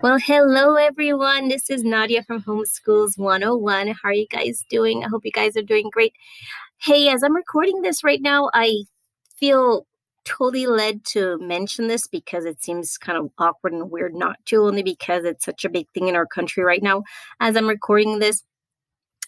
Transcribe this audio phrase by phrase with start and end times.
[0.00, 1.48] Well, hello everyone.
[1.48, 3.88] This is Nadia from Homeschools 101.
[3.88, 5.02] How are you guys doing?
[5.02, 6.12] I hope you guys are doing great.
[6.80, 8.84] Hey, as I'm recording this right now, I
[9.34, 9.88] feel
[10.24, 14.62] totally led to mention this because it seems kind of awkward and weird not to,
[14.62, 17.02] only because it's such a big thing in our country right now.
[17.40, 18.44] As I'm recording this,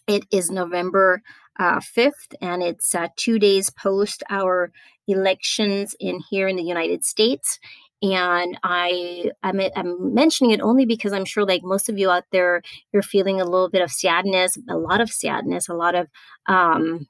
[0.07, 1.21] it is November
[1.59, 4.71] uh, 5th, and it's uh, two days post our
[5.09, 7.59] elections in here in the United States
[8.03, 12.25] and I I'm, I'm mentioning it only because I'm sure like most of you out
[12.33, 16.09] there you're feeling a little bit of sadness, a lot of sadness, a lot of
[16.47, 17.07] um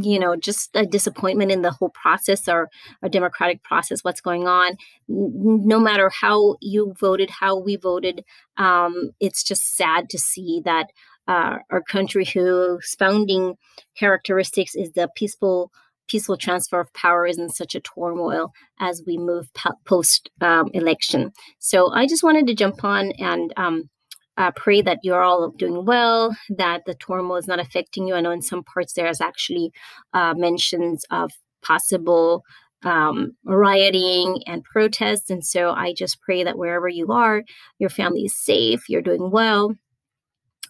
[0.00, 2.68] you know just a disappointment in the whole process or
[3.02, 4.76] a democratic process what's going on.
[5.08, 8.24] No matter how you voted how we voted
[8.56, 10.86] um, it's just sad to see that
[11.28, 13.54] uh, our country whose founding
[13.96, 15.70] characteristics is the peaceful
[16.12, 19.48] peaceful transfer of power is in such a turmoil as we move
[19.86, 21.32] post um, election.
[21.58, 23.88] So I just wanted to jump on and um,
[24.36, 28.14] uh, pray that you're all doing well, that the turmoil is not affecting you.
[28.14, 29.72] I know in some parts there is actually
[30.12, 31.30] uh, mentions of
[31.62, 32.42] possible
[32.82, 35.30] um, rioting and protests.
[35.30, 37.42] And so I just pray that wherever you are,
[37.78, 39.74] your family is safe, you're doing well,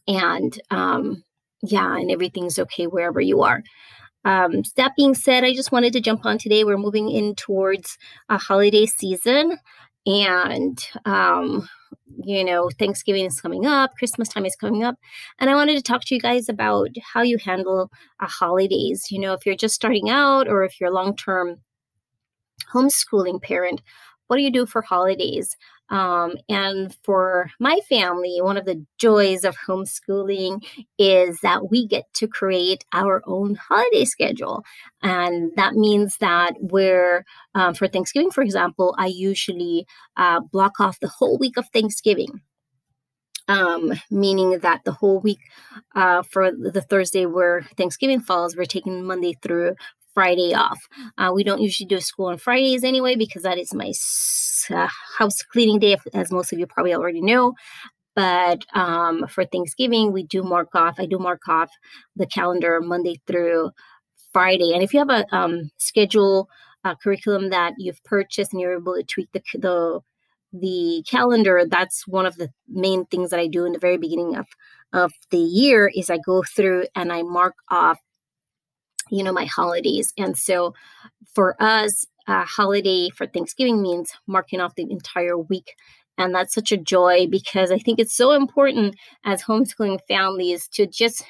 [0.06, 1.24] and um,
[1.62, 3.62] yeah, and everything's okay wherever you are.
[4.24, 6.64] Um, that being said, I just wanted to jump on today.
[6.64, 9.58] We're moving in towards a holiday season,
[10.06, 11.68] and um,
[12.24, 14.96] you know, Thanksgiving is coming up, Christmas time is coming up,
[15.38, 19.10] and I wanted to talk to you guys about how you handle uh, holidays.
[19.10, 21.58] You know, if you're just starting out or if you're a long term
[22.72, 23.82] homeschooling parent,
[24.28, 25.56] what do you do for holidays?
[25.92, 30.64] Um, and for my family, one of the joys of homeschooling
[30.98, 34.64] is that we get to create our own holiday schedule.
[35.02, 40.98] And that means that we're, um, for Thanksgiving, for example, I usually uh, block off
[41.00, 42.40] the whole week of Thanksgiving.
[43.48, 45.40] Um, meaning that the whole week
[45.94, 49.74] uh, for the Thursday where Thanksgiving falls, we're taking Monday through
[50.14, 50.78] Friday off.
[51.18, 53.92] Uh, we don't usually do school on Fridays anyway because that is my
[54.70, 57.54] uh, house cleaning day, as most of you probably already know.
[58.14, 60.96] But um, for Thanksgiving, we do mark off.
[60.98, 61.70] I do mark off
[62.14, 63.70] the calendar Monday through
[64.32, 64.74] Friday.
[64.74, 66.48] And if you have a um, schedule
[67.02, 70.00] curriculum that you've purchased and you're able to tweak the, the
[70.54, 74.36] the calendar, that's one of the main things that I do in the very beginning
[74.36, 74.46] of
[74.92, 77.98] of the year is I go through and I mark off
[79.12, 80.12] you know my holidays.
[80.18, 80.74] And so
[81.34, 85.74] for us a holiday for thanksgiving means marking off the entire week.
[86.18, 90.86] And that's such a joy because i think it's so important as homeschooling families to
[90.86, 91.24] just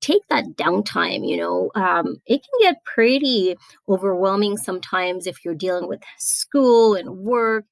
[0.00, 3.56] take that downtime you know um, it can get pretty
[3.88, 7.64] overwhelming sometimes if you're dealing with school and work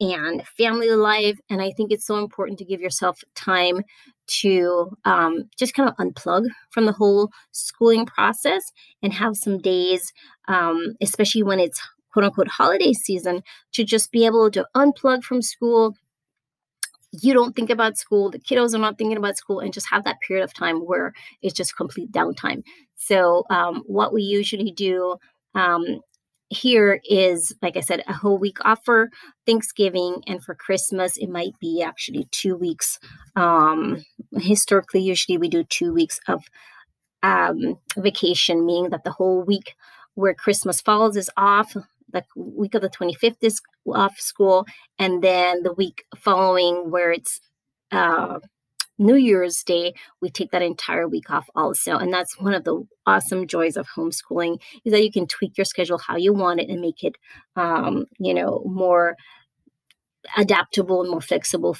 [0.00, 1.38] and family life.
[1.50, 3.82] And I think it's so important to give yourself time
[4.40, 8.62] to um, just kind of unplug from the whole schooling process
[9.02, 10.12] and have some days,
[10.48, 11.80] um, especially when it's
[12.12, 15.94] quote unquote holiday season, to just be able to unplug from school.
[17.12, 20.04] You don't think about school, the kiddos are not thinking about school, and just have
[20.04, 21.12] that period of time where
[21.42, 22.62] it's just complete downtime.
[22.94, 25.16] So, um, what we usually do
[25.56, 26.00] um,
[26.50, 29.08] here is, like I said, a whole week off for
[29.46, 32.98] Thanksgiving, and for Christmas, it might be actually two weeks.
[33.36, 36.42] Um, historically, usually we do two weeks of
[37.22, 39.76] um, vacation, meaning that the whole week
[40.14, 41.74] where Christmas falls is off.
[42.12, 44.66] The week of the 25th is off school,
[44.98, 47.40] and then the week following, where it's
[47.92, 48.40] uh,
[49.00, 51.96] New Year's Day, we take that entire week off also.
[51.96, 55.64] And that's one of the awesome joys of homeschooling is that you can tweak your
[55.64, 57.16] schedule how you want it and make it,
[57.56, 59.16] um, you know, more
[60.36, 61.76] adaptable and more flexible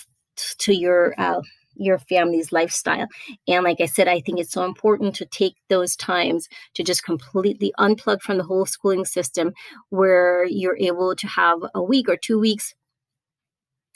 [0.59, 1.43] to your uh,
[1.75, 3.07] your family's lifestyle.
[3.49, 7.05] And like I said, I think it's so important to take those times to just
[7.05, 9.53] completely unplug from the whole schooling system
[9.91, 12.75] where you're able to have a week or two weeks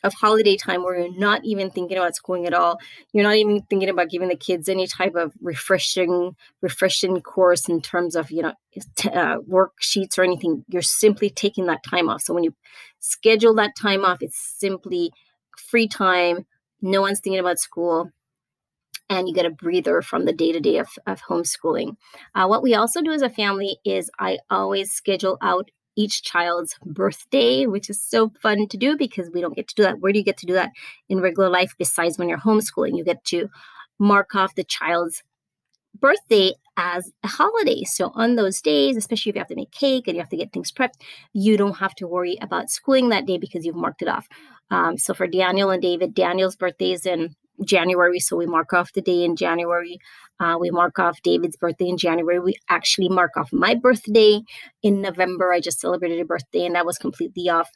[0.04, 2.78] of holiday time where you're not even thinking about schooling at all.
[3.12, 7.80] You're not even thinking about giving the kids any type of refreshing, refreshing course in
[7.80, 8.52] terms of you know
[9.06, 10.64] uh, worksheets or anything.
[10.68, 12.22] You're simply taking that time off.
[12.22, 12.54] So when you
[13.00, 15.10] schedule that time off, it's simply
[15.56, 16.46] free time.
[16.82, 18.10] No one's thinking about school.
[19.10, 21.96] And you get a breather from the day to day of homeschooling.
[22.34, 26.76] Uh, what we also do as a family is I always schedule out each child's
[26.84, 30.00] birthday, which is so fun to do because we don't get to do that.
[30.00, 30.72] Where do you get to do that
[31.08, 32.96] in regular life besides when you're homeschooling?
[32.96, 33.48] You get to
[33.98, 35.22] mark off the child's
[36.00, 37.84] birthday as a holiday.
[37.84, 40.36] So on those days, especially if you have to make cake and you have to
[40.36, 41.00] get things prepped,
[41.32, 44.28] you don't have to worry about schooling that day because you've marked it off.
[44.70, 48.92] Um, so for Daniel and David, Daniel's birthday is in January, so we mark off
[48.92, 49.98] the day in January.
[50.40, 52.40] Uh, we mark off David's birthday in January.
[52.40, 54.42] We actually mark off my birthday
[54.82, 55.52] in November.
[55.52, 57.70] I just celebrated a birthday, and that was completely off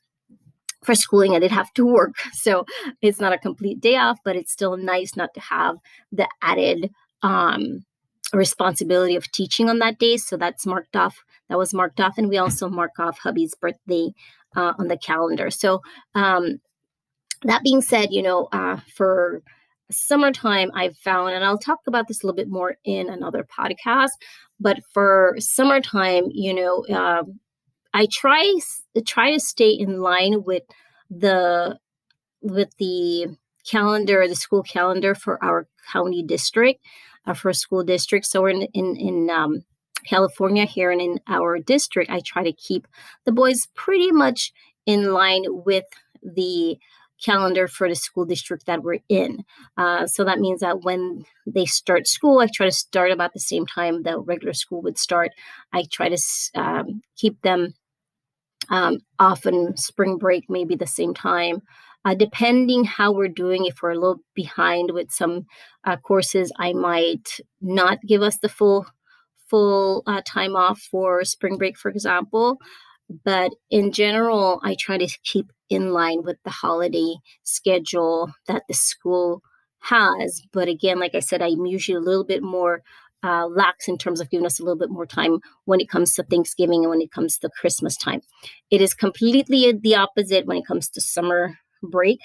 [0.83, 1.35] for schooling.
[1.35, 2.65] I did have to work, so
[3.03, 5.77] it's not a complete day off, but it's still nice not to have
[6.11, 6.91] the added
[7.23, 7.85] um,
[8.33, 10.17] responsibility of teaching on that day.
[10.17, 11.17] So that's marked off.
[11.49, 14.13] That was marked off, and we also mark off hubby's birthday
[14.57, 15.51] uh, on the calendar.
[15.51, 15.83] So
[16.15, 16.61] um,
[17.43, 19.43] that being said, you know, uh, for
[19.91, 24.11] summertime, I've found, and I'll talk about this a little bit more in another podcast.
[24.61, 27.23] But for summertime, you know, uh,
[27.95, 28.59] I try
[29.07, 30.63] try to stay in line with
[31.11, 31.79] the
[32.43, 33.27] with the
[33.69, 36.85] calendar, the school calendar for our county district,
[37.27, 38.27] uh, for school district.
[38.27, 39.65] So we're in in, in um,
[40.05, 42.87] California here, and in our district, I try to keep
[43.25, 44.53] the boys pretty much
[44.87, 45.85] in line with
[46.23, 46.79] the
[47.23, 49.45] calendar for the school district that we're in.
[49.77, 53.41] Uh, so that means that when they start school, I try to start about the
[53.41, 55.33] same time the regular school would start.
[55.73, 56.19] I try to
[56.55, 57.75] um, keep them
[58.71, 61.63] um, often spring break, maybe the same time.
[62.05, 65.47] Uh, depending how we're doing, if we're a little behind with some
[65.85, 68.87] uh, courses, I might not give us the full
[69.51, 72.59] full uh, time off for spring break, for example.
[73.25, 78.75] But in general, I try to keep in line with the holiday schedule that the
[78.75, 79.43] school
[79.81, 80.43] has.
[80.53, 82.83] But again, like I said, I'm usually a little bit more
[83.23, 86.15] uh, lax in terms of giving us a little bit more time when it comes
[86.15, 88.21] to Thanksgiving and when it comes to Christmas time.
[88.71, 92.21] It is completely the opposite when it comes to summer break.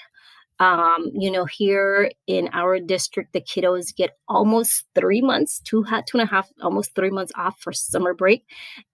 [0.60, 6.18] Um, you know, here in our district, the kiddos get almost three months, two, two
[6.18, 8.46] and a half, almost three months off for summer break.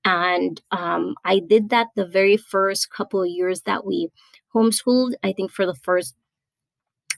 [0.02, 4.08] And um, I did that the very first couple of years that we
[4.54, 6.14] homeschooled, I think for the first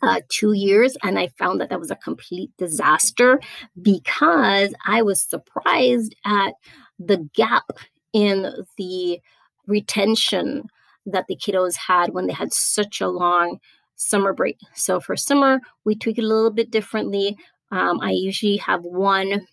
[0.02, 3.40] uh, two years, and I found that that was a complete disaster
[3.80, 6.54] because I was surprised at
[6.98, 7.70] the gap
[8.12, 9.20] in the
[9.66, 10.64] retention
[11.06, 13.58] that the kiddos had when they had such a long
[13.96, 14.58] summer break.
[14.74, 17.36] So for summer, we tweak it a little bit differently.
[17.70, 19.46] Um, I usually have one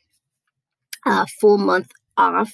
[1.06, 2.52] uh, full month off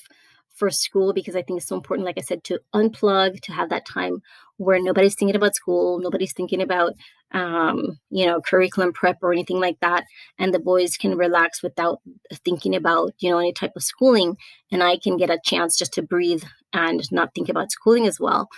[0.54, 3.70] for school because I think it's so important, like I said, to unplug, to have
[3.70, 4.22] that time
[4.58, 6.94] where nobody's thinking about school, nobody's thinking about,
[7.34, 10.06] um, you know, curriculum prep or anything like that.
[10.40, 12.02] And the boys can relax without
[12.46, 14.38] thinking about, you know, any type of schooling.
[14.72, 16.44] And I can get a chance just to breathe
[16.74, 18.50] and not think about schooling as well.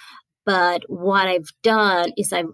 [0.46, 2.50] But what I've done is I've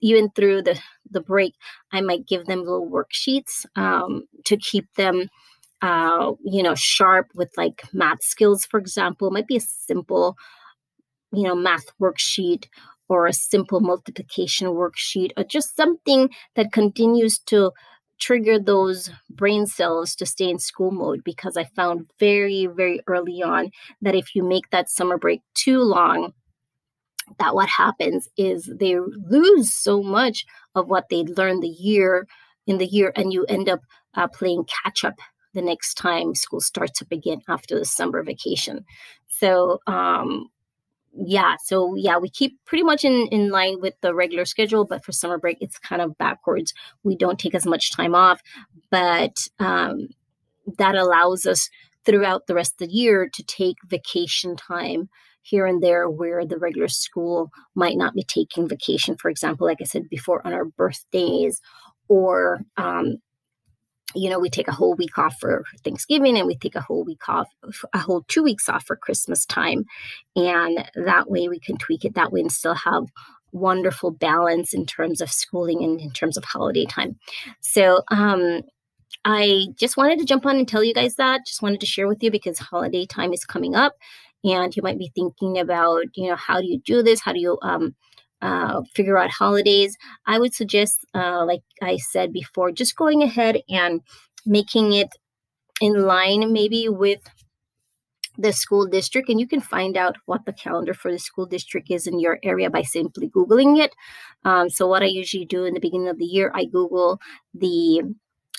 [0.00, 1.54] even through the the break,
[1.92, 5.28] I might give them little worksheets um, to keep them
[5.82, 10.36] uh, you know, sharp with like math skills, for example, it might be a simple,
[11.36, 12.66] you know, math worksheet
[13.08, 17.70] or a simple multiplication worksheet or just something that continues to
[18.18, 23.42] trigger those brain cells to stay in school mode because I found very, very early
[23.42, 26.32] on that if you make that summer break too long,
[27.38, 32.26] that what happens is they lose so much of what they learned the year
[32.66, 33.80] in the year and you end up
[34.14, 35.14] uh, playing catch up
[35.54, 38.84] the next time school starts up again after the summer vacation.
[39.28, 40.48] So, um,
[41.24, 45.04] yeah, so yeah, we keep pretty much in, in line with the regular schedule, but
[45.04, 46.74] for summer break, it's kind of backwards.
[47.02, 48.40] We don't take as much time off,
[48.90, 50.08] but um,
[50.78, 51.70] that allows us
[52.04, 55.08] throughout the rest of the year to take vacation time
[55.42, 59.16] here and there where the regular school might not be taking vacation.
[59.16, 61.60] For example, like I said before, on our birthdays
[62.08, 63.18] or um,
[64.16, 67.04] you know, we take a whole week off for Thanksgiving and we take a whole
[67.04, 67.48] week off,
[67.92, 69.84] a whole two weeks off for Christmas time.
[70.34, 73.04] And that way we can tweak it that way and still have
[73.52, 77.18] wonderful balance in terms of schooling and in terms of holiday time.
[77.60, 78.62] So, um,
[79.24, 81.46] I just wanted to jump on and tell you guys that.
[81.46, 83.94] Just wanted to share with you because holiday time is coming up,
[84.44, 87.20] and you might be thinking about, you know, how do you do this?
[87.20, 87.94] How do you um,
[88.42, 93.62] uh, figure out holidays, I would suggest, uh, like I said before, just going ahead
[93.68, 94.00] and
[94.44, 95.08] making it
[95.80, 97.20] in line maybe with
[98.38, 101.90] the school district and you can find out what the calendar for the school district
[101.90, 103.94] is in your area by simply googling it.
[104.44, 107.20] Um, so what i usually do in the beginning of the year i google
[107.54, 108.02] the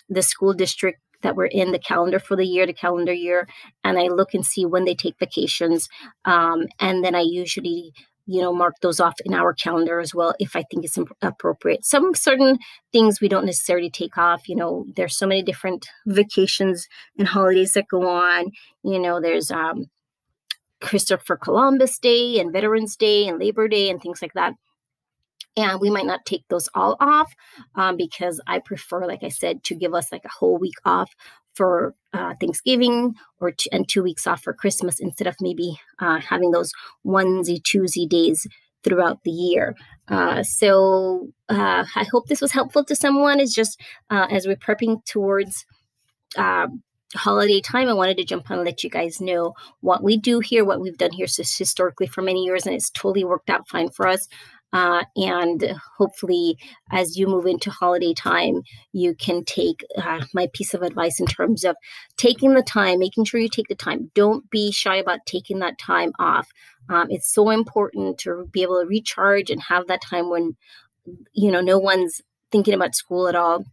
[0.10, 3.48] the school district that we're in the calendar for the year the calendar year
[3.84, 5.88] and i look and see when they take vacations.
[6.26, 7.94] Um, and then i usually
[8.28, 11.86] you know, mark those off in our calendar as well if I think it's appropriate.
[11.86, 12.60] Some certain
[12.92, 14.50] things we don't necessarily take off.
[14.50, 18.52] You know, there's so many different vacations and holidays that go on.
[18.84, 19.86] You know, there's um,
[20.82, 24.54] Christopher Columbus Day and Veterans Day and Labor Day and things like that.
[25.56, 27.34] And we might not take those all off
[27.76, 31.16] um, because I prefer, like I said, to give us like a whole week off
[31.58, 36.20] for uh, Thanksgiving or t- and two weeks off for Christmas instead of maybe uh,
[36.20, 36.72] having those
[37.06, 38.48] onesie twosie days
[38.84, 39.76] throughout the year.
[40.08, 43.40] Uh, so uh, I hope this was helpful to someone.
[43.40, 45.66] Is just uh, as we're prepping towards
[46.38, 46.68] uh,
[47.16, 50.40] holiday time, I wanted to jump on and let you guys know what we do
[50.40, 53.90] here, what we've done here historically for many years, and it's totally worked out fine
[53.90, 54.28] for us.
[54.74, 56.58] Uh, and hopefully,
[56.92, 61.26] as you move into holiday time, you can take uh, my piece of advice in
[61.26, 61.76] terms of
[62.18, 64.12] taking the time, making sure you take the time.
[64.14, 66.50] Don't be shy about taking that time off.
[66.90, 70.58] Um, it's so important to be able to recharge and have that time when,
[71.34, 72.22] you know, no one's
[72.52, 73.66] thinking about school at all.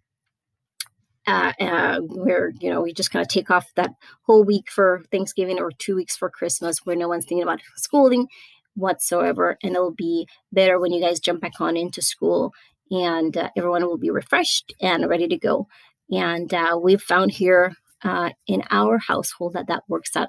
[1.27, 3.91] Uh, uh, where you know we just kind of take off that
[4.27, 8.27] whole week for Thanksgiving or two weeks for Christmas, where no one's thinking about schooling,
[8.75, 9.57] whatsoever.
[9.63, 12.53] And it'll be better when you guys jump back on into school
[12.91, 15.67] and uh, everyone will be refreshed and ready to go.
[16.11, 20.29] And uh, we've found here uh, in our household that that works out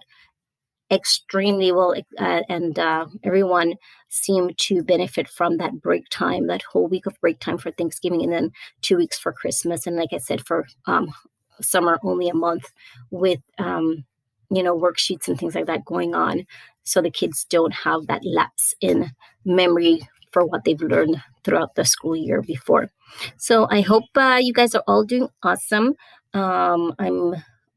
[0.92, 3.74] extremely well uh, and uh, everyone
[4.10, 8.22] seemed to benefit from that break time that whole week of break time for thanksgiving
[8.22, 11.12] and then two weeks for christmas and like i said for um,
[11.60, 12.72] summer only a month
[13.10, 14.06] with um,
[14.52, 16.46] you know worksheets and things like that going on
[16.84, 19.12] so the kids don't have that lapse in
[19.44, 22.92] memory for what they've learned throughout the school year before.
[23.38, 25.96] So I hope uh, you guys are all doing awesome.
[26.34, 27.36] Um, I'm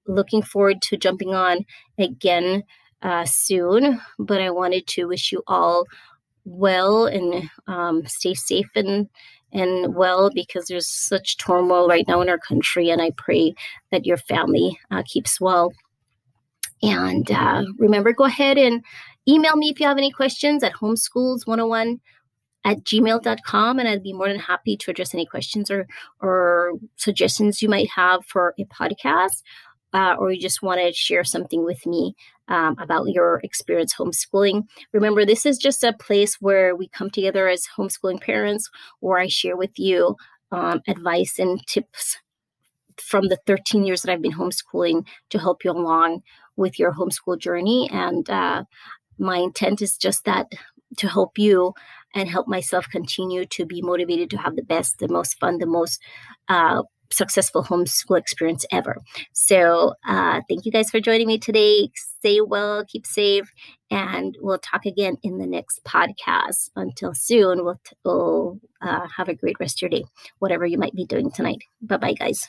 [0.09, 1.65] looking forward to jumping on
[1.99, 2.65] again
[3.01, 5.85] uh, soon, but I wanted to wish you all
[6.45, 9.09] well and um, stay safe and
[9.53, 13.55] and well because there's such turmoil right now in our country and i pray
[13.91, 15.73] that your family uh, keeps well
[16.83, 18.85] and uh, remember, go ahead and
[19.29, 22.01] email me if you have any questions at homeschools101
[22.65, 25.87] at gmail.com and I'd be more than happy to address any questions or
[26.21, 29.43] or suggestions you might have for a podcast
[29.95, 32.15] uh, or you just want to share something with me
[32.49, 34.65] um, about your experience homeschooling.
[34.93, 38.69] Remember, this is just a place where we come together as homeschooling parents,
[39.01, 40.17] where I share with you
[40.53, 42.19] um, advice and tips
[43.01, 46.23] from the 13 years that I've been homeschooling to help you along
[46.59, 47.89] with your homeschool journey.
[47.91, 48.65] And uh,
[49.19, 50.49] my intent is just that
[50.99, 51.73] to help you
[52.15, 55.67] and help myself continue to be motivated to have the best, the most fun, the
[55.67, 56.01] most
[56.49, 58.97] uh, successful homeschool experience ever.
[59.33, 61.91] So, uh, thank you guys for joining me today.
[61.95, 63.51] Stay well, keep safe,
[63.91, 66.71] and we'll talk again in the next podcast.
[66.77, 70.05] Until soon, we'll, t- we'll uh, have a great rest of your day,
[70.39, 71.63] whatever you might be doing tonight.
[71.81, 72.49] Bye bye, guys.